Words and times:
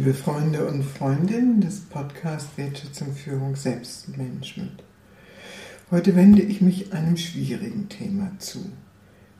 Liebe 0.00 0.14
Freunde 0.14 0.66
und 0.66 0.82
Freundinnen 0.82 1.60
des 1.60 1.80
Podcasts 1.80 2.56
Wertschätzung, 2.56 3.12
Führung, 3.12 3.54
Selbstmanagement. 3.54 4.82
Heute 5.90 6.16
wende 6.16 6.40
ich 6.40 6.62
mich 6.62 6.94
einem 6.94 7.18
schwierigen 7.18 7.90
Thema 7.90 8.32
zu. 8.38 8.60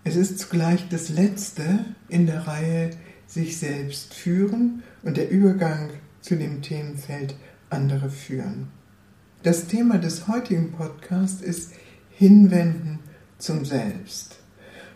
Es 0.04 0.16
ist 0.16 0.38
zugleich 0.38 0.86
das 0.90 1.08
letzte 1.08 1.86
in 2.10 2.26
der 2.26 2.46
Reihe 2.46 2.90
sich 3.26 3.56
selbst 3.56 4.12
führen 4.12 4.82
und 5.02 5.16
der 5.16 5.30
Übergang 5.30 5.88
zu 6.20 6.36
dem 6.36 6.60
Themenfeld 6.60 7.36
andere 7.70 8.10
führen. 8.10 8.68
Das 9.42 9.66
Thema 9.66 9.96
des 9.96 10.28
heutigen 10.28 10.72
Podcasts 10.72 11.40
ist 11.40 11.72
Hinwenden 12.10 12.98
zum 13.38 13.64
Selbst. 13.64 14.40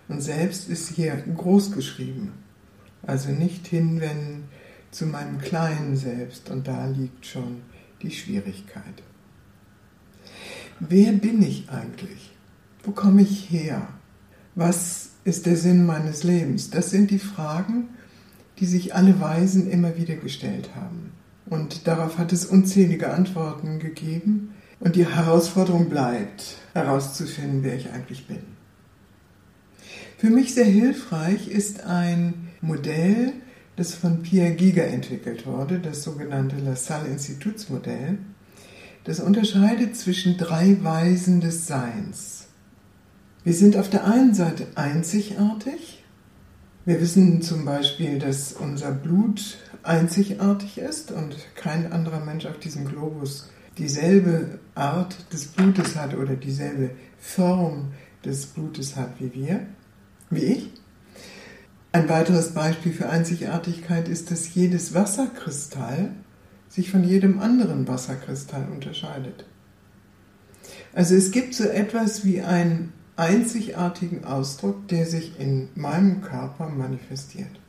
Und 0.08 0.20
Selbst 0.20 0.68
ist 0.68 0.90
hier 0.90 1.16
groß 1.16 1.72
geschrieben. 1.72 2.32
Also 3.06 3.30
nicht 3.30 3.66
hinwenden 3.66 4.44
zu 4.94 5.06
meinem 5.06 5.38
kleinen 5.38 5.96
Selbst. 5.96 6.50
Und 6.50 6.68
da 6.68 6.86
liegt 6.86 7.26
schon 7.26 7.62
die 8.02 8.12
Schwierigkeit. 8.12 9.02
Wer 10.80 11.12
bin 11.12 11.42
ich 11.42 11.68
eigentlich? 11.70 12.32
Wo 12.82 12.92
komme 12.92 13.22
ich 13.22 13.50
her? 13.50 13.88
Was 14.54 15.10
ist 15.24 15.46
der 15.46 15.56
Sinn 15.56 15.84
meines 15.84 16.22
Lebens? 16.22 16.70
Das 16.70 16.90
sind 16.90 17.10
die 17.10 17.18
Fragen, 17.18 17.88
die 18.58 18.66
sich 18.66 18.94
alle 18.94 19.20
Weisen 19.20 19.68
immer 19.68 19.96
wieder 19.96 20.14
gestellt 20.14 20.70
haben. 20.76 21.12
Und 21.46 21.86
darauf 21.86 22.18
hat 22.18 22.32
es 22.32 22.46
unzählige 22.46 23.12
Antworten 23.12 23.80
gegeben. 23.80 24.54
Und 24.80 24.96
die 24.96 25.06
Herausforderung 25.06 25.88
bleibt, 25.88 26.56
herauszufinden, 26.72 27.64
wer 27.64 27.74
ich 27.74 27.90
eigentlich 27.90 28.26
bin. 28.26 28.42
Für 30.18 30.30
mich 30.30 30.54
sehr 30.54 30.64
hilfreich 30.64 31.48
ist 31.48 31.84
ein 31.84 32.48
Modell, 32.60 33.32
das 33.76 33.94
von 33.94 34.22
Pierre 34.22 34.52
Giger 34.52 34.86
entwickelt 34.86 35.46
wurde, 35.46 35.80
das 35.80 36.02
sogenannte 36.02 36.56
LaSalle-Institutsmodell. 36.56 38.18
Das 39.04 39.20
unterscheidet 39.20 39.96
zwischen 39.96 40.38
drei 40.38 40.82
Weisen 40.82 41.40
des 41.40 41.66
Seins. 41.66 42.46
Wir 43.42 43.52
sind 43.52 43.76
auf 43.76 43.90
der 43.90 44.06
einen 44.06 44.32
Seite 44.32 44.66
einzigartig. 44.74 46.02
Wir 46.86 47.00
wissen 47.00 47.42
zum 47.42 47.64
Beispiel, 47.64 48.18
dass 48.18 48.54
unser 48.54 48.92
Blut 48.92 49.58
einzigartig 49.82 50.78
ist 50.78 51.12
und 51.12 51.36
kein 51.54 51.92
anderer 51.92 52.24
Mensch 52.24 52.46
auf 52.46 52.58
diesem 52.58 52.86
Globus 52.86 53.50
dieselbe 53.76 54.58
Art 54.74 55.16
des 55.32 55.46
Blutes 55.46 55.96
hat 55.96 56.14
oder 56.14 56.36
dieselbe 56.36 56.90
Form 57.18 57.92
des 58.24 58.46
Blutes 58.46 58.96
hat 58.96 59.20
wie 59.20 59.34
wir, 59.34 59.66
wie 60.30 60.40
ich. 60.40 60.70
Ein 61.94 62.08
weiteres 62.08 62.54
Beispiel 62.54 62.92
für 62.92 63.08
Einzigartigkeit 63.08 64.08
ist, 64.08 64.32
dass 64.32 64.52
jedes 64.52 64.94
Wasserkristall 64.94 66.10
sich 66.68 66.90
von 66.90 67.04
jedem 67.04 67.38
anderen 67.38 67.86
Wasserkristall 67.86 68.66
unterscheidet. 68.68 69.44
Also 70.92 71.14
es 71.14 71.30
gibt 71.30 71.54
so 71.54 71.62
etwas 71.62 72.24
wie 72.24 72.42
einen 72.42 72.92
einzigartigen 73.14 74.24
Ausdruck, 74.24 74.88
der 74.88 75.06
sich 75.06 75.38
in 75.38 75.68
meinem 75.76 76.20
Körper 76.20 76.68
manifestiert. 76.68 77.60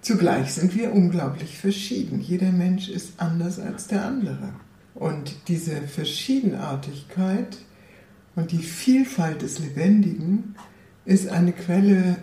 Zugleich 0.00 0.54
sind 0.54 0.74
wir 0.74 0.94
unglaublich 0.94 1.58
verschieden. 1.58 2.22
Jeder 2.22 2.52
Mensch 2.52 2.88
ist 2.88 3.20
anders 3.20 3.58
als 3.58 3.86
der 3.86 4.06
andere. 4.06 4.54
Und 4.94 5.36
diese 5.48 5.82
Verschiedenartigkeit 5.82 7.58
und 8.34 8.52
die 8.52 8.62
Vielfalt 8.62 9.42
des 9.42 9.58
Lebendigen 9.58 10.54
ist 11.04 11.28
eine 11.28 11.52
Quelle 11.52 12.16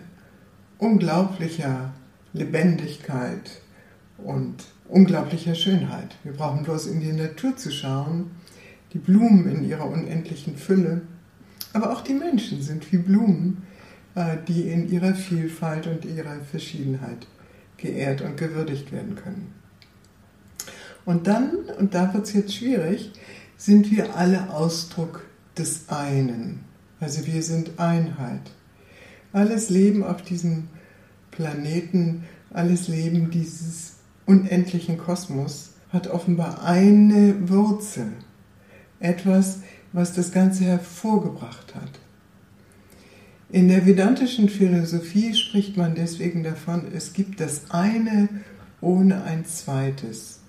unglaublicher 0.78 1.92
Lebendigkeit 2.32 3.62
und 4.18 4.64
unglaublicher 4.88 5.54
Schönheit. 5.54 6.16
Wir 6.24 6.32
brauchen 6.32 6.64
bloß 6.64 6.86
in 6.86 7.00
die 7.00 7.12
Natur 7.12 7.56
zu 7.56 7.70
schauen, 7.70 8.30
die 8.92 8.98
Blumen 8.98 9.46
in 9.50 9.68
ihrer 9.68 9.86
unendlichen 9.86 10.56
Fülle, 10.56 11.02
aber 11.72 11.92
auch 11.92 12.02
die 12.02 12.14
Menschen 12.14 12.62
sind 12.62 12.90
wie 12.92 12.98
Blumen, 12.98 13.62
äh, 14.14 14.36
die 14.46 14.68
in 14.68 14.90
ihrer 14.90 15.14
Vielfalt 15.14 15.86
und 15.86 16.04
ihrer 16.04 16.40
Verschiedenheit 16.50 17.26
geehrt 17.76 18.20
und 18.20 18.36
gewürdigt 18.36 18.92
werden 18.92 19.16
können. 19.16 19.52
Und 21.04 21.26
dann, 21.26 21.56
und 21.78 21.94
da 21.94 22.14
wird 22.14 22.24
es 22.24 22.32
jetzt 22.32 22.54
schwierig, 22.54 23.12
sind 23.56 23.90
wir 23.90 24.16
alle 24.16 24.50
Ausdruck 24.50 25.24
des 25.58 25.88
einen. 25.88 26.60
Also 27.00 27.26
wir 27.26 27.42
sind 27.42 27.78
Einheit. 27.78 28.50
Alles 29.34 29.68
Leben 29.68 30.04
auf 30.04 30.22
diesem 30.22 30.68
Planeten, 31.32 32.22
alles 32.52 32.86
Leben 32.86 33.32
dieses 33.32 33.94
unendlichen 34.26 34.96
Kosmos 34.96 35.72
hat 35.92 36.06
offenbar 36.06 36.62
eine 36.62 37.48
Wurzel. 37.48 38.12
Etwas, 39.00 39.58
was 39.92 40.12
das 40.12 40.30
Ganze 40.30 40.62
hervorgebracht 40.66 41.74
hat. 41.74 41.98
In 43.50 43.66
der 43.66 43.84
vedantischen 43.86 44.48
Philosophie 44.48 45.34
spricht 45.34 45.76
man 45.76 45.96
deswegen 45.96 46.44
davon, 46.44 46.84
es 46.94 47.12
gibt 47.12 47.40
das 47.40 47.72
eine 47.72 48.28
ohne 48.80 49.24
ein 49.24 49.44
zweites. 49.46 50.42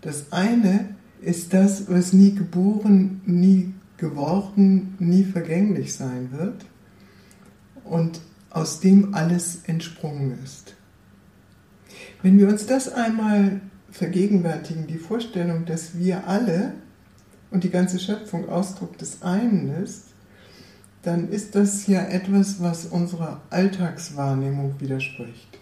Das 0.00 0.32
eine 0.32 0.96
ist 1.22 1.54
das, 1.54 1.88
was 1.88 2.12
nie 2.12 2.34
geboren, 2.34 3.20
nie 3.26 3.74
geworden, 3.96 4.96
nie 4.98 5.22
vergänglich 5.22 5.94
sein 5.94 6.30
wird 6.32 6.66
und 7.84 8.20
aus 8.50 8.80
dem 8.80 9.14
alles 9.14 9.60
entsprungen 9.66 10.38
ist. 10.42 10.74
Wenn 12.22 12.38
wir 12.38 12.48
uns 12.48 12.66
das 12.66 12.92
einmal 12.92 13.60
vergegenwärtigen, 13.90 14.86
die 14.86 14.98
Vorstellung, 14.98 15.66
dass 15.66 15.98
wir 15.98 16.26
alle 16.26 16.72
und 17.50 17.64
die 17.64 17.70
ganze 17.70 17.98
Schöpfung 17.98 18.48
Ausdruck 18.48 18.98
des 18.98 19.22
einen 19.22 19.82
ist, 19.82 20.06
dann 21.02 21.28
ist 21.28 21.54
das 21.54 21.86
ja 21.86 22.02
etwas, 22.02 22.60
was 22.60 22.86
unserer 22.86 23.42
Alltagswahrnehmung 23.50 24.80
widerspricht. 24.80 25.58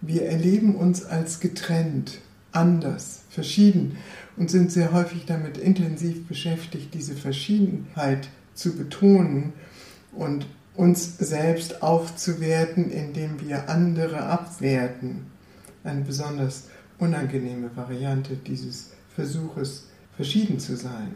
Wir 0.00 0.26
erleben 0.26 0.74
uns 0.74 1.04
als 1.04 1.40
getrennt, 1.40 2.18
anders, 2.52 3.22
verschieden 3.30 3.96
und 4.36 4.50
sind 4.50 4.72
sehr 4.72 4.92
häufig 4.92 5.24
damit 5.26 5.58
intensiv 5.58 6.26
beschäftigt, 6.26 6.94
diese 6.94 7.14
Verschiedenheit 7.14 8.28
zu 8.54 8.76
betonen 8.76 9.52
und 10.12 10.46
uns 10.78 11.18
selbst 11.18 11.82
aufzuwerten, 11.82 12.88
indem 12.92 13.40
wir 13.40 13.68
andere 13.68 14.22
abwerten. 14.22 15.26
Eine 15.82 16.02
besonders 16.02 16.68
unangenehme 16.98 17.76
Variante 17.76 18.36
dieses 18.36 18.90
Versuches, 19.12 19.88
verschieden 20.14 20.60
zu 20.60 20.76
sein. 20.76 21.14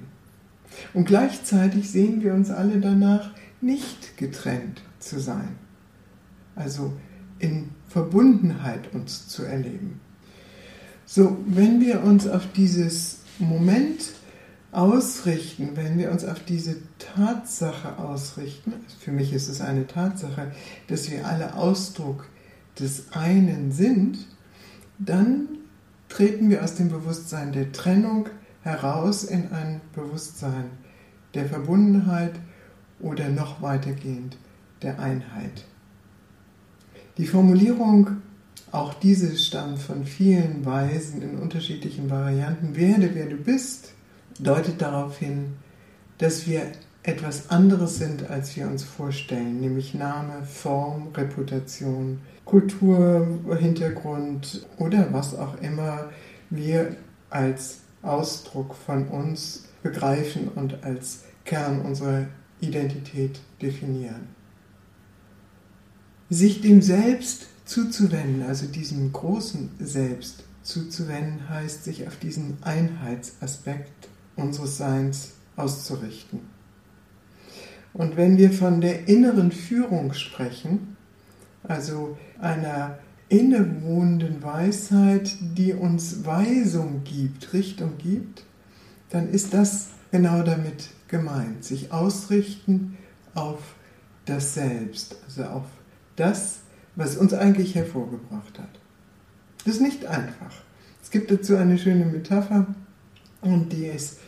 Und 0.94 1.04
gleichzeitig 1.04 1.90
sehen 1.90 2.22
wir 2.22 2.34
uns 2.34 2.50
alle 2.50 2.80
danach, 2.80 3.30
nicht 3.60 4.16
getrennt 4.16 4.82
zu 4.98 5.20
sein. 5.20 5.56
Also 6.56 6.92
in 7.38 7.70
Verbundenheit 7.88 8.92
uns 8.92 9.28
zu 9.28 9.44
erleben. 9.44 10.00
So, 11.06 11.36
wenn 11.46 11.80
wir 11.80 12.02
uns 12.02 12.26
auf 12.26 12.42
dieses 12.56 13.18
Moment 13.38 14.12
ausrichten, 14.72 15.70
wenn 15.74 15.98
wir 15.98 16.10
uns 16.10 16.24
auf 16.24 16.42
diese 16.44 16.76
Tatsache 16.98 17.98
ausrichten, 17.98 18.72
für 18.98 19.12
mich 19.12 19.32
ist 19.32 19.48
es 19.48 19.60
eine 19.60 19.86
Tatsache, 19.86 20.50
dass 20.88 21.10
wir 21.10 21.26
alle 21.26 21.54
Ausdruck 21.54 22.26
des 22.80 23.12
einen 23.12 23.70
sind, 23.70 24.26
dann 24.98 25.48
treten 26.08 26.48
wir 26.50 26.64
aus 26.64 26.74
dem 26.74 26.88
Bewusstsein 26.88 27.52
der 27.52 27.70
Trennung 27.72 28.28
heraus 28.62 29.24
in 29.24 29.52
ein 29.52 29.82
Bewusstsein 29.94 30.70
der 31.34 31.46
Verbundenheit 31.46 32.32
oder 33.00 33.28
noch 33.28 33.60
weitergehend 33.60 34.38
der 34.80 34.98
Einheit. 34.98 35.64
Die 37.18 37.26
Formulierung, 37.26 38.22
auch 38.70 38.94
diese 38.94 39.36
stammt 39.36 39.78
von 39.78 40.06
vielen 40.06 40.64
Weisen 40.64 41.20
in 41.20 41.36
unterschiedlichen 41.36 42.08
Varianten, 42.08 42.74
werde 42.74 43.14
wer 43.14 43.26
du 43.26 43.36
bist, 43.36 43.92
deutet 44.38 44.80
darauf 44.80 45.18
hin, 45.18 45.56
dass 46.18 46.46
wir 46.46 46.62
etwas 47.02 47.50
anderes 47.50 47.98
sind, 47.98 48.30
als 48.30 48.56
wir 48.56 48.66
uns 48.66 48.84
vorstellen, 48.84 49.60
nämlich 49.60 49.94
Name, 49.94 50.44
Form, 50.44 51.08
Reputation, 51.14 52.20
Kultur, 52.44 53.40
Hintergrund 53.58 54.66
oder 54.78 55.12
was 55.12 55.34
auch 55.34 55.60
immer 55.60 56.10
wir 56.50 56.96
als 57.30 57.80
Ausdruck 58.02 58.74
von 58.74 59.08
uns 59.08 59.64
begreifen 59.82 60.48
und 60.54 60.84
als 60.84 61.24
Kern 61.44 61.80
unserer 61.80 62.26
Identität 62.60 63.40
definieren. 63.60 64.28
Sich 66.30 66.60
dem 66.60 66.82
Selbst 66.82 67.46
zuzuwenden, 67.64 68.42
also 68.46 68.66
diesem 68.66 69.12
großen 69.12 69.70
Selbst 69.80 70.44
zuzuwenden, 70.62 71.48
heißt 71.48 71.84
sich 71.84 72.06
auf 72.06 72.16
diesen 72.16 72.58
Einheitsaspekt 72.62 74.08
unseres 74.36 74.78
Seins 74.78 75.32
auszurichten. 75.56 76.40
Und 77.92 78.16
wenn 78.16 78.38
wir 78.38 78.50
von 78.52 78.80
der 78.80 79.08
inneren 79.08 79.52
Führung 79.52 80.14
sprechen, 80.14 80.96
also 81.62 82.16
einer 82.40 82.98
innewohnenden 83.28 84.42
Weisheit, 84.42 85.36
die 85.40 85.72
uns 85.72 86.24
Weisung 86.24 87.02
gibt, 87.04 87.52
Richtung 87.52 87.98
gibt, 87.98 88.44
dann 89.10 89.28
ist 89.28 89.54
das 89.54 89.88
genau 90.10 90.42
damit 90.42 90.90
gemeint. 91.08 91.64
Sich 91.64 91.92
ausrichten 91.92 92.96
auf 93.34 93.74
das 94.24 94.54
Selbst, 94.54 95.16
also 95.24 95.44
auf 95.44 95.64
das, 96.16 96.60
was 96.96 97.16
uns 97.16 97.32
eigentlich 97.32 97.74
hervorgebracht 97.74 98.58
hat. 98.58 98.68
Das 99.64 99.76
ist 99.76 99.80
nicht 99.80 100.06
einfach. 100.06 100.52
Es 101.02 101.10
gibt 101.10 101.30
dazu 101.30 101.56
eine 101.56 101.78
schöne 101.78 102.04
Metapher 102.06 102.66
und 103.42 103.72
die 103.72 103.86
ist 103.86 104.18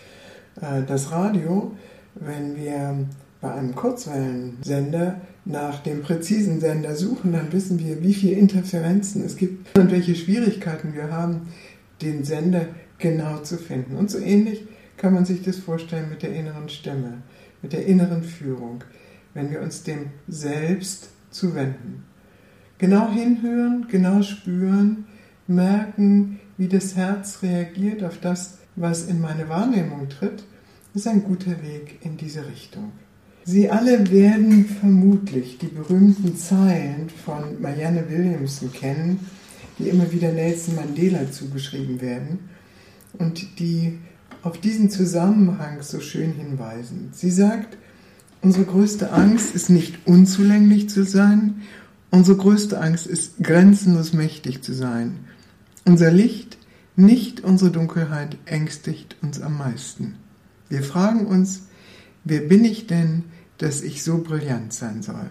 äh, 0.61 0.83
das 0.87 1.11
Radio. 1.11 1.73
Wenn 2.15 2.57
wir 2.57 3.07
bei 3.41 3.53
einem 3.53 3.75
Kurzwellensender 3.75 5.21
nach 5.45 5.83
dem 5.83 6.03
präzisen 6.03 6.61
Sender 6.61 6.95
suchen, 6.95 7.33
dann 7.33 7.53
wissen 7.53 7.79
wir, 7.79 8.03
wie 8.03 8.15
viele 8.15 8.37
Interferenzen 8.37 9.25
es 9.25 9.37
gibt 9.37 9.77
und 9.77 9.91
welche 9.91 10.15
Schwierigkeiten 10.15 10.95
wir 10.95 11.11
haben, 11.11 11.49
den 12.03 12.25
Sender 12.25 12.67
genau 12.99 13.39
zu 13.39 13.57
finden. 13.57 13.97
Und 13.97 14.11
so 14.11 14.19
ähnlich 14.19 14.67
kann 14.97 15.13
man 15.13 15.25
sich 15.25 15.43
das 15.43 15.59
vorstellen 15.59 16.09
mit 16.09 16.23
der 16.23 16.35
inneren 16.35 16.69
Stimme, 16.69 17.23
mit 17.63 17.73
der 17.73 17.87
inneren 17.87 18.23
Führung, 18.23 18.85
wenn 19.35 19.51
wir 19.51 19.61
uns 19.61 19.83
dem 19.83 20.11
Selbst 20.29 21.11
zuwenden. 21.31 22.05
Genau 22.79 23.11
hinhören, 23.11 23.87
genau 23.91 24.23
spüren, 24.23 25.07
merken, 25.47 26.41
wie 26.57 26.69
das 26.69 26.97
Herz 26.97 27.43
reagiert 27.43 28.03
auf 28.03 28.19
das, 28.19 28.59
was 28.77 29.07
in 29.07 29.21
meine 29.21 29.49
Wahrnehmung 29.49 30.09
tritt, 30.09 30.45
ist 30.95 31.07
ein 31.09 31.25
guter 31.25 31.63
Weg 31.63 31.99
in 32.03 32.17
diese 32.17 32.47
Richtung. 32.47 32.93
Sie 33.45 33.69
alle 33.69 34.11
werden 34.11 34.65
vermutlich 34.65 35.59
die 35.59 35.67
berühmten 35.67 36.37
Zeilen 36.37 37.11
von 37.11 37.61
Marianne 37.61 38.09
Williamson 38.09 38.73
kennen, 38.73 39.21
die 39.79 39.89
immer 39.89 40.11
wieder 40.13 40.33
Nelson 40.33 40.77
Mandela 40.77 41.31
zugeschrieben 41.31 42.01
werden 42.01 42.39
und 43.19 43.59
die 43.59 43.99
auf 44.43 44.59
diesen 44.59 44.89
Zusammenhang 44.89 45.83
so 45.83 46.01
schön 46.01 46.33
hinweisen. 46.33 47.11
Sie 47.13 47.31
sagt, 47.31 47.77
unsere 48.41 48.65
größte 48.65 49.13
Angst 49.13 49.55
ist 49.55 49.69
nicht 49.69 50.07
unzulänglich 50.07 50.89
zu 50.89 51.05
sein, 51.05 51.63
unsere 52.11 52.39
größte 52.39 52.81
Angst 52.81 53.07
ist 53.07 53.43
grenzenlos 53.43 54.13
mächtig 54.13 54.63
zu 54.63 54.73
sein. 54.73 55.17
Unser 55.85 56.11
Licht, 56.11 56.57
nicht 56.97 57.41
unsere 57.41 57.71
Dunkelheit, 57.71 58.39
ängstigt 58.45 59.17
uns 59.23 59.41
am 59.41 59.59
meisten. 59.59 60.15
Wir 60.69 60.83
fragen 60.83 61.27
uns, 61.27 61.65
wer 62.25 62.41
bin 62.41 62.65
ich 62.65 62.87
denn, 62.87 63.25
dass 63.59 63.83
ich 63.83 64.03
so 64.03 64.19
brillant 64.19 64.73
sein 64.73 65.03
soll. 65.03 65.31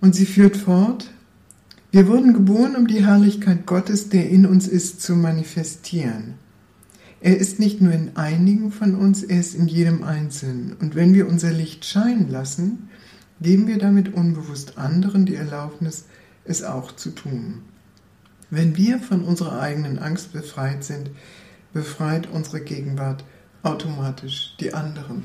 Und 0.00 0.14
sie 0.14 0.26
führt 0.26 0.56
fort, 0.56 1.10
wir 1.90 2.08
wurden 2.08 2.34
geboren, 2.34 2.74
um 2.76 2.86
die 2.86 3.06
Herrlichkeit 3.06 3.66
Gottes, 3.66 4.08
der 4.08 4.28
in 4.28 4.46
uns 4.46 4.66
ist, 4.66 5.00
zu 5.00 5.14
manifestieren. 5.14 6.34
Er 7.20 7.38
ist 7.38 7.58
nicht 7.58 7.80
nur 7.80 7.92
in 7.92 8.16
einigen 8.16 8.72
von 8.72 8.96
uns, 8.96 9.22
er 9.22 9.40
ist 9.40 9.54
in 9.54 9.66
jedem 9.68 10.02
Einzelnen. 10.02 10.74
Und 10.80 10.94
wenn 10.94 11.14
wir 11.14 11.28
unser 11.28 11.52
Licht 11.52 11.84
scheinen 11.84 12.28
lassen, 12.28 12.90
geben 13.40 13.66
wir 13.66 13.78
damit 13.78 14.12
unbewusst 14.12 14.76
anderen 14.76 15.24
die 15.24 15.36
Erlaubnis, 15.36 16.04
es 16.44 16.62
auch 16.62 16.92
zu 16.96 17.10
tun. 17.10 17.62
Wenn 18.50 18.76
wir 18.76 18.98
von 18.98 19.24
unserer 19.24 19.60
eigenen 19.60 19.98
Angst 19.98 20.32
befreit 20.32 20.84
sind, 20.84 21.10
befreit 21.72 22.28
unsere 22.30 22.60
Gegenwart 22.60 23.24
automatisch 23.62 24.54
die 24.60 24.74
anderen. 24.74 25.24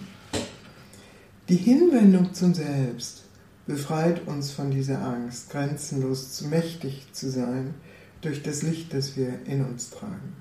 Die 1.50 1.57
Hinwendung 1.57 2.33
zum 2.33 2.54
Selbst 2.54 3.25
befreit 3.66 4.27
uns 4.27 4.51
von 4.51 4.71
dieser 4.71 5.01
Angst, 5.01 5.50
grenzenlos 5.50 6.33
zu 6.33 6.48
mächtig 6.48 7.07
zu 7.12 7.30
sein 7.30 7.74
durch 8.21 8.42
das 8.42 8.63
Licht, 8.63 8.94
das 8.94 9.16
wir 9.16 9.45
in 9.45 9.63
uns 9.63 9.89
tragen. 9.89 10.36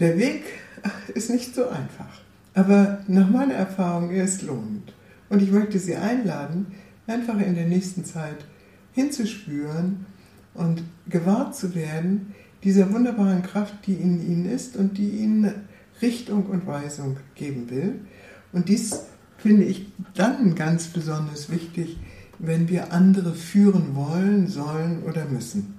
Der 0.00 0.16
Weg 0.16 0.44
ist 1.14 1.28
nicht 1.30 1.54
so 1.54 1.68
einfach, 1.68 2.22
aber 2.54 3.00
nach 3.08 3.28
meiner 3.28 3.54
Erfahrung 3.54 4.10
er 4.10 4.24
ist 4.24 4.42
lohnend. 4.42 4.92
Und 5.28 5.42
ich 5.42 5.50
möchte 5.50 5.78
Sie 5.78 5.96
einladen, 5.96 6.68
einfach 7.06 7.38
in 7.40 7.54
der 7.54 7.66
nächsten 7.66 8.04
Zeit 8.04 8.46
hinzuspüren 8.92 10.06
und 10.54 10.82
gewahrt 11.08 11.54
zu 11.54 11.74
werden 11.74 12.34
dieser 12.64 12.92
wunderbaren 12.92 13.42
Kraft, 13.42 13.86
die 13.86 13.94
in 13.94 14.20
Ihnen 14.20 14.46
ist 14.46 14.76
und 14.76 14.98
die 14.98 15.10
Ihnen 15.10 15.52
Richtung 16.02 16.46
und 16.46 16.66
Weisung 16.66 17.16
geben 17.34 17.70
will. 17.70 18.00
Und 18.52 18.68
dies 18.68 19.00
finde 19.36 19.64
ich 19.64 19.86
dann 20.14 20.54
ganz 20.54 20.88
besonders 20.88 21.50
wichtig, 21.50 21.98
wenn 22.38 22.68
wir 22.68 22.92
andere 22.92 23.34
führen 23.34 23.94
wollen, 23.94 24.48
sollen 24.48 25.02
oder 25.04 25.24
müssen. 25.26 25.74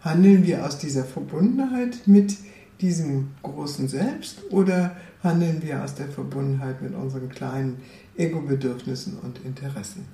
Handeln 0.00 0.46
wir 0.46 0.64
aus 0.64 0.78
dieser 0.78 1.04
Verbundenheit 1.04 2.06
mit 2.06 2.36
diesem 2.80 3.30
großen 3.42 3.88
Selbst 3.88 4.42
oder 4.50 4.96
handeln 5.22 5.62
wir 5.62 5.82
aus 5.82 5.94
der 5.94 6.08
Verbundenheit 6.08 6.80
mit 6.80 6.94
unseren 6.94 7.28
kleinen 7.28 7.80
Ego-Bedürfnissen 8.16 9.18
und 9.18 9.44
Interessen? 9.44 10.04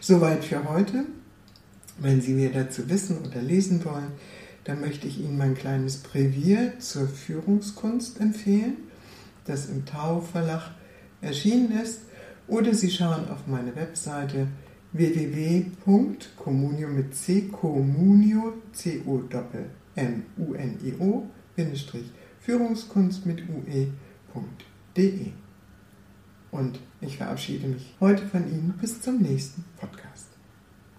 Soweit 0.00 0.44
für 0.44 0.68
heute. 0.68 1.04
Wenn 1.98 2.20
Sie 2.20 2.32
mehr 2.32 2.50
dazu 2.50 2.88
wissen 2.88 3.18
oder 3.18 3.42
lesen 3.42 3.84
wollen, 3.84 4.12
dann 4.64 4.80
möchte 4.80 5.06
ich 5.06 5.18
Ihnen 5.18 5.38
mein 5.38 5.54
kleines 5.54 5.98
Brevier 5.98 6.78
zur 6.78 7.08
Führungskunst 7.08 8.20
empfehlen 8.20 8.76
das 9.44 9.66
im 9.66 9.84
Tau 9.84 10.20
Verlag 10.20 10.70
erschienen 11.20 11.72
ist, 11.80 12.00
oder 12.48 12.74
Sie 12.74 12.90
schauen 12.90 13.28
auf 13.28 13.46
meine 13.46 13.76
Webseite 13.76 14.48
www.communio 14.92 16.88
mit 16.88 17.14
c 17.14 17.42
communio 17.42 18.54
c 18.72 19.00
o 19.06 19.22
m 19.94 20.24
u 20.36 20.54
n 20.54 20.78
i 20.84 20.92
o 20.98 21.26
Führungskunst 22.40 23.24
mit 23.24 23.44
ue.de. 23.48 25.32
Und 26.50 26.80
ich 27.00 27.16
verabschiede 27.16 27.68
mich 27.68 27.94
heute 28.00 28.26
von 28.26 28.46
Ihnen 28.50 28.74
bis 28.80 29.00
zum 29.00 29.22
nächsten 29.22 29.64
Podcast. 29.78 30.31